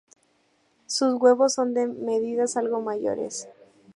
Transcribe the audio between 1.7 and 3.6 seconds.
de medidas algo mayores.